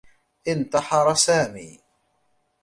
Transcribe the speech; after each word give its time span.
انتحر 0.47 1.13
سامي. 1.13 1.79